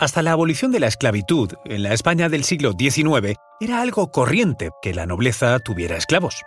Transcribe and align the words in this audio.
Hasta 0.00 0.22
la 0.22 0.30
abolición 0.30 0.70
de 0.70 0.78
la 0.78 0.86
esclavitud 0.86 1.54
en 1.64 1.82
la 1.82 1.92
España 1.92 2.28
del 2.28 2.44
siglo 2.44 2.72
XIX 2.78 3.34
era 3.58 3.80
algo 3.80 4.12
corriente 4.12 4.70
que 4.80 4.94
la 4.94 5.06
nobleza 5.06 5.58
tuviera 5.58 5.96
esclavos. 5.96 6.42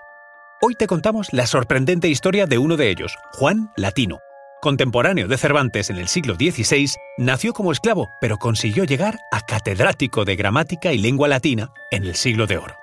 Hoy 0.61 0.75
te 0.75 0.87
contamos 0.87 1.33
la 1.33 1.45
sorprendente 1.45 2.07
historia 2.07 2.45
de 2.45 2.57
uno 2.57 2.77
de 2.77 2.89
ellos, 2.89 3.17
Juan 3.33 3.69
Latino. 3.75 4.19
Contemporáneo 4.61 5.27
de 5.27 5.37
Cervantes 5.37 5.89
en 5.89 5.97
el 5.97 6.07
siglo 6.07 6.35
XVI, 6.35 6.93
nació 7.17 7.51
como 7.51 7.73
esclavo, 7.73 8.07
pero 8.21 8.37
consiguió 8.37 8.85
llegar 8.85 9.19
a 9.33 9.41
catedrático 9.41 10.23
de 10.23 10.37
gramática 10.37 10.93
y 10.93 10.99
lengua 10.99 11.27
latina 11.27 11.73
en 11.89 12.05
el 12.05 12.15
siglo 12.15 12.47
de 12.47 12.57
oro. 12.57 12.75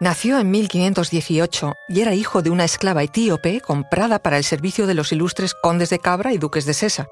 Nació 0.00 0.38
en 0.38 0.50
1518 0.50 1.74
y 1.88 2.00
era 2.00 2.14
hijo 2.14 2.40
de 2.40 2.48
una 2.48 2.64
esclava 2.64 3.02
etíope 3.02 3.60
comprada 3.60 4.20
para 4.20 4.38
el 4.38 4.44
servicio 4.44 4.86
de 4.86 4.94
los 4.94 5.12
ilustres 5.12 5.52
condes 5.52 5.90
de 5.90 5.98
Cabra 5.98 6.32
y 6.32 6.38
duques 6.38 6.64
de 6.64 6.72
Sesa. 6.72 7.08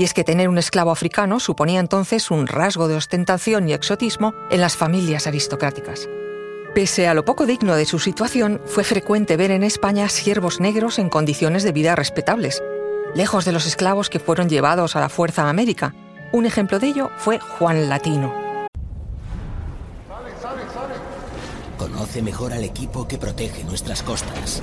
Y 0.00 0.04
es 0.04 0.14
que 0.14 0.24
tener 0.24 0.48
un 0.48 0.56
esclavo 0.56 0.92
africano 0.92 1.40
suponía 1.40 1.78
entonces 1.78 2.30
un 2.30 2.46
rasgo 2.46 2.88
de 2.88 2.96
ostentación 2.96 3.68
y 3.68 3.74
exotismo 3.74 4.32
en 4.50 4.62
las 4.62 4.74
familias 4.74 5.26
aristocráticas. 5.26 6.08
Pese 6.74 7.06
a 7.06 7.12
lo 7.12 7.26
poco 7.26 7.44
digno 7.44 7.76
de 7.76 7.84
su 7.84 7.98
situación, 7.98 8.62
fue 8.64 8.82
frecuente 8.82 9.36
ver 9.36 9.50
en 9.50 9.62
España 9.62 10.08
siervos 10.08 10.58
negros 10.58 10.98
en 10.98 11.10
condiciones 11.10 11.64
de 11.64 11.72
vida 11.72 11.96
respetables, 11.96 12.62
lejos 13.14 13.44
de 13.44 13.52
los 13.52 13.66
esclavos 13.66 14.08
que 14.08 14.20
fueron 14.20 14.48
llevados 14.48 14.96
a 14.96 15.00
la 15.00 15.10
fuerza 15.10 15.42
a 15.42 15.50
América. 15.50 15.94
Un 16.32 16.46
ejemplo 16.46 16.78
de 16.78 16.86
ello 16.86 17.10
fue 17.18 17.38
Juan 17.38 17.90
Latino. 17.90 18.32
Conoce 21.76 22.22
mejor 22.22 22.54
al 22.54 22.64
equipo 22.64 23.06
que 23.06 23.18
protege 23.18 23.64
nuestras 23.64 24.02
costas. 24.02 24.62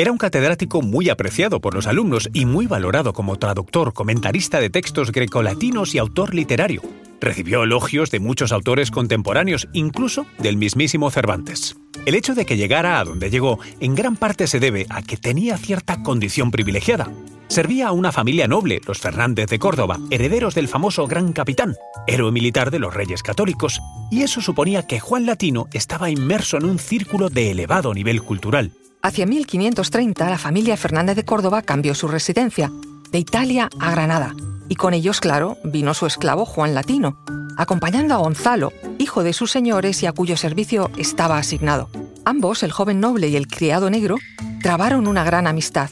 Era 0.00 0.12
un 0.12 0.18
catedrático 0.18 0.80
muy 0.80 1.08
apreciado 1.08 1.60
por 1.60 1.74
los 1.74 1.88
alumnos 1.88 2.30
y 2.32 2.44
muy 2.44 2.68
valorado 2.68 3.12
como 3.12 3.36
traductor, 3.36 3.92
comentarista 3.92 4.60
de 4.60 4.70
textos 4.70 5.10
grecolatinos 5.10 5.92
y 5.92 5.98
autor 5.98 6.36
literario. 6.36 6.82
Recibió 7.20 7.64
elogios 7.64 8.12
de 8.12 8.20
muchos 8.20 8.52
autores 8.52 8.92
contemporáneos, 8.92 9.66
incluso 9.72 10.24
del 10.38 10.56
mismísimo 10.56 11.10
Cervantes. 11.10 11.74
El 12.06 12.14
hecho 12.14 12.36
de 12.36 12.46
que 12.46 12.56
llegara 12.56 13.00
a 13.00 13.04
donde 13.04 13.28
llegó 13.28 13.58
en 13.80 13.96
gran 13.96 14.14
parte 14.14 14.46
se 14.46 14.60
debe 14.60 14.86
a 14.88 15.02
que 15.02 15.16
tenía 15.16 15.58
cierta 15.58 16.00
condición 16.04 16.52
privilegiada. 16.52 17.10
Servía 17.48 17.88
a 17.88 17.92
una 17.92 18.12
familia 18.12 18.46
noble, 18.46 18.80
los 18.86 19.00
Fernández 19.00 19.48
de 19.48 19.58
Córdoba, 19.58 19.98
herederos 20.10 20.54
del 20.54 20.68
famoso 20.68 21.08
Gran 21.08 21.32
Capitán, 21.32 21.74
héroe 22.06 22.30
militar 22.30 22.70
de 22.70 22.78
los 22.78 22.94
Reyes 22.94 23.24
Católicos, 23.24 23.80
y 24.12 24.22
eso 24.22 24.40
suponía 24.40 24.86
que 24.86 25.00
Juan 25.00 25.26
Latino 25.26 25.66
estaba 25.72 26.08
inmerso 26.08 26.56
en 26.56 26.66
un 26.66 26.78
círculo 26.78 27.30
de 27.30 27.50
elevado 27.50 27.92
nivel 27.94 28.22
cultural, 28.22 28.70
Hacia 29.00 29.26
1530 29.26 30.28
la 30.28 30.38
familia 30.38 30.76
Fernández 30.76 31.14
de 31.14 31.24
Córdoba 31.24 31.62
cambió 31.62 31.94
su 31.94 32.08
residencia, 32.08 32.72
de 33.12 33.18
Italia 33.18 33.70
a 33.78 33.92
Granada, 33.92 34.34
y 34.68 34.74
con 34.74 34.92
ellos, 34.92 35.20
claro, 35.20 35.56
vino 35.62 35.94
su 35.94 36.06
esclavo 36.06 36.44
Juan 36.44 36.74
Latino, 36.74 37.16
acompañando 37.56 38.14
a 38.14 38.18
Gonzalo, 38.18 38.72
hijo 38.98 39.22
de 39.22 39.32
sus 39.32 39.52
señores 39.52 40.02
y 40.02 40.06
a 40.06 40.12
cuyo 40.12 40.36
servicio 40.36 40.90
estaba 40.96 41.38
asignado. 41.38 41.88
Ambos, 42.24 42.64
el 42.64 42.72
joven 42.72 42.98
noble 42.98 43.28
y 43.28 43.36
el 43.36 43.46
criado 43.46 43.88
negro, 43.88 44.16
trabaron 44.62 45.06
una 45.06 45.22
gran 45.22 45.46
amistad. 45.46 45.90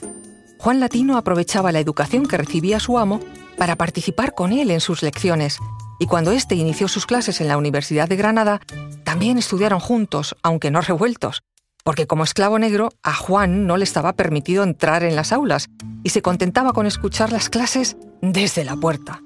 Juan 0.58 0.80
Latino 0.80 1.16
aprovechaba 1.16 1.70
la 1.70 1.80
educación 1.80 2.26
que 2.26 2.36
recibía 2.36 2.80
su 2.80 2.98
amo 2.98 3.20
para 3.56 3.76
participar 3.76 4.34
con 4.34 4.52
él 4.52 4.70
en 4.72 4.80
sus 4.80 5.02
lecciones, 5.02 5.58
y 6.00 6.06
cuando 6.06 6.32
éste 6.32 6.56
inició 6.56 6.88
sus 6.88 7.06
clases 7.06 7.40
en 7.40 7.46
la 7.46 7.56
Universidad 7.56 8.08
de 8.08 8.16
Granada, 8.16 8.60
también 9.04 9.38
estudiaron 9.38 9.78
juntos, 9.78 10.36
aunque 10.42 10.72
no 10.72 10.80
revueltos, 10.80 11.42
porque 11.86 12.08
como 12.08 12.24
esclavo 12.24 12.58
negro 12.58 12.90
a 13.04 13.14
Juan 13.14 13.68
no 13.68 13.76
le 13.76 13.84
estaba 13.84 14.14
permitido 14.14 14.64
entrar 14.64 15.04
en 15.04 15.14
las 15.14 15.30
aulas 15.30 15.70
y 16.02 16.10
se 16.10 16.20
contentaba 16.20 16.72
con 16.72 16.84
escuchar 16.84 17.30
las 17.30 17.48
clases 17.48 17.96
desde 18.20 18.64
la 18.64 18.74
puerta. 18.74 19.22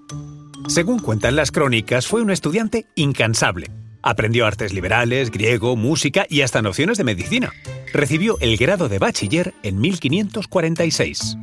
Según 0.69 0.99
cuentan 0.99 1.37
las 1.37 1.53
crónicas, 1.53 2.07
fue 2.07 2.21
un 2.21 2.31
estudiante 2.31 2.85
incansable. 2.97 3.71
Aprendió 4.03 4.47
artes 4.47 4.75
liberales, 4.75 5.31
griego, 5.31 5.75
música 5.75 6.27
y 6.29 6.43
hasta 6.43 6.61
nociones 6.61 6.99
de 6.99 7.05
medicina. 7.05 7.51
Recibió 7.95 8.37
el 8.41 8.59
grado 8.59 8.91
de 8.91 8.99
bachiller 8.99 9.55
en 9.63 9.81
1546. 9.81 11.39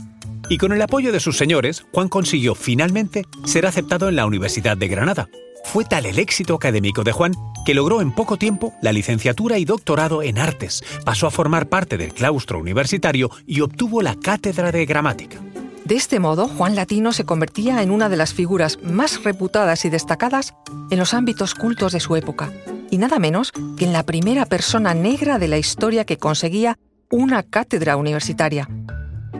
Y 0.50 0.59
con 0.59 0.72
el 0.72 0.83
apoyo 0.83 1.11
de 1.11 1.19
sus 1.19 1.35
señores, 1.35 1.83
Juan 1.94 2.09
consiguió 2.09 2.53
finalmente 2.53 3.25
ser 3.44 3.66
aceptado 3.66 4.07
en 4.07 4.17
la 4.17 4.27
Universidad 4.27 4.77
de 4.77 4.88
Granada, 4.88 5.27
fue 5.67 5.83
tal 5.83 6.06
el 6.06 6.17
éxito 6.17 6.56
académico 6.56 7.03
de 7.03 7.11
Juan 7.11 7.33
que 7.67 7.73
logró 7.73 8.00
en 8.00 8.13
poco 8.13 8.38
tiempo 8.38 8.73
la 8.81 8.94
licenciatura 8.94 9.57
y 9.57 9.66
doctorado 9.66 10.23
en 10.23 10.38
artes, 10.38 10.81
pasó 11.03 11.28
a 11.28 11.31
formar 11.31 11.67
parte 11.67 11.97
del 11.97 12.13
claustro 12.13 12.59
universitario 12.59 13.29
y 13.45 13.59
obtuvo 13.59 14.01
la 14.01 14.16
cátedra 14.16 14.72
de 14.72 14.85
gramática. 14.85 15.41
De 15.83 15.95
este 15.95 16.22
modo, 16.22 16.47
Juan 16.47 16.77
Latino 16.77 17.11
se 17.11 17.25
convertía 17.25 17.83
en 17.83 17.91
una 17.91 18.07
de 18.07 18.16
las 18.16 18.33
figuras 18.33 18.79
más 18.83 19.22
reputadas 19.25 19.83
y 19.83 19.89
destacadas 19.89 20.53
en 20.91 20.97
los 20.97 21.13
ámbitos 21.13 21.56
cultos 21.56 21.91
de 21.91 22.00
su 22.00 22.16
época, 22.16 22.53
y 22.89 23.00
nada 23.00 23.19
menos 23.19 23.51
que 23.77 23.83
en 23.83 23.91
la 23.91 24.03
primera 24.03 24.45
persona 24.45 24.94
negra 24.94 25.38
de 25.38 25.50
la 25.50 25.57
historia 25.57 26.06
que 26.06 26.16
conseguía 26.16 26.79
una 27.11 27.44
cátedra 27.44 27.97
universitaria. 27.97 28.69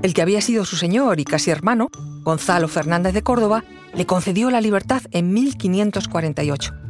El 0.04 0.14
que 0.14 0.22
había 0.22 0.42
sido 0.42 0.66
su 0.66 0.76
señor 0.76 1.22
y 1.22 1.24
casi 1.24 1.50
hermano, 1.50 1.88
Gonzalo 2.24 2.68
Fernández 2.68 3.14
de 3.14 3.24
Córdoba, 3.24 3.64
le 3.96 4.06
concedió 4.06 4.52
la 4.52 4.60
libertad 4.60 5.04
en 5.12 5.32
1548. 5.34 6.87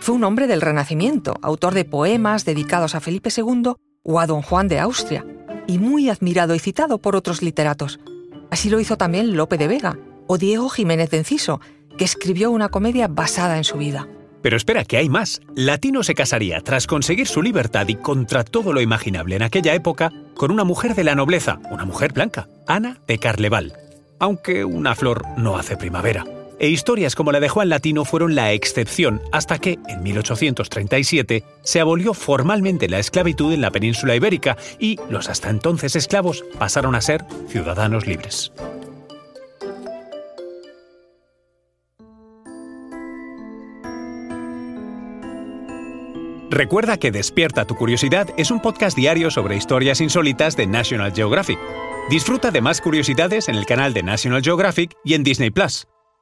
Fue 0.00 0.14
un 0.14 0.24
hombre 0.24 0.46
del 0.46 0.62
Renacimiento, 0.62 1.34
autor 1.42 1.74
de 1.74 1.84
poemas 1.84 2.46
dedicados 2.46 2.94
a 2.94 3.00
Felipe 3.00 3.28
II 3.36 3.74
o 4.02 4.18
a 4.18 4.26
don 4.26 4.40
Juan 4.40 4.66
de 4.66 4.80
Austria, 4.80 5.26
y 5.66 5.78
muy 5.78 6.08
admirado 6.08 6.54
y 6.54 6.58
citado 6.58 6.98
por 6.98 7.16
otros 7.16 7.42
literatos. 7.42 8.00
Así 8.50 8.70
lo 8.70 8.80
hizo 8.80 8.96
también 8.96 9.36
Lope 9.36 9.58
de 9.58 9.68
Vega 9.68 9.98
o 10.26 10.38
Diego 10.38 10.70
Jiménez 10.70 11.10
de 11.10 11.18
Enciso, 11.18 11.60
que 11.98 12.06
escribió 12.06 12.50
una 12.50 12.70
comedia 12.70 13.08
basada 13.08 13.58
en 13.58 13.64
su 13.64 13.76
vida. 13.76 14.08
Pero 14.40 14.56
espera, 14.56 14.86
que 14.86 14.96
hay 14.96 15.10
más. 15.10 15.42
Latino 15.54 16.02
se 16.02 16.14
casaría 16.14 16.62
tras 16.62 16.86
conseguir 16.86 17.26
su 17.26 17.42
libertad 17.42 17.86
y 17.88 17.96
contra 17.96 18.42
todo 18.42 18.72
lo 18.72 18.80
imaginable 18.80 19.36
en 19.36 19.42
aquella 19.42 19.74
época 19.74 20.10
con 20.34 20.50
una 20.50 20.64
mujer 20.64 20.94
de 20.94 21.04
la 21.04 21.14
nobleza, 21.14 21.60
una 21.70 21.84
mujer 21.84 22.14
blanca, 22.14 22.48
Ana 22.66 23.00
de 23.06 23.18
Carleval. 23.18 23.74
Aunque 24.18 24.64
una 24.64 24.94
flor 24.94 25.26
no 25.36 25.58
hace 25.58 25.76
primavera 25.76 26.24
e 26.60 26.68
historias 26.68 27.16
como 27.16 27.32
la 27.32 27.40
de 27.40 27.48
Juan 27.48 27.70
Latino 27.70 28.04
fueron 28.04 28.36
la 28.36 28.52
excepción 28.52 29.20
hasta 29.32 29.58
que, 29.58 29.78
en 29.88 30.02
1837, 30.02 31.42
se 31.62 31.80
abolió 31.80 32.14
formalmente 32.14 32.88
la 32.88 33.00
esclavitud 33.00 33.52
en 33.52 33.62
la 33.62 33.72
península 33.72 34.14
ibérica 34.14 34.56
y 34.78 34.98
los 35.08 35.28
hasta 35.28 35.50
entonces 35.50 35.96
esclavos 35.96 36.44
pasaron 36.58 36.94
a 36.94 37.00
ser 37.00 37.24
ciudadanos 37.48 38.06
libres. 38.06 38.52
Recuerda 46.50 46.98
que 46.98 47.12
Despierta 47.12 47.64
tu 47.64 47.76
Curiosidad 47.76 48.28
es 48.36 48.50
un 48.50 48.60
podcast 48.60 48.96
diario 48.96 49.30
sobre 49.30 49.56
historias 49.56 50.00
insólitas 50.00 50.56
de 50.56 50.66
National 50.66 51.12
Geographic. 51.14 51.58
Disfruta 52.10 52.50
de 52.50 52.60
más 52.60 52.80
curiosidades 52.80 53.48
en 53.48 53.54
el 53.54 53.66
canal 53.66 53.94
de 53.94 54.02
National 54.02 54.42
Geographic 54.42 54.96
y 55.04 55.14
en 55.14 55.22
Disney 55.22 55.50
Plus. 55.50 55.86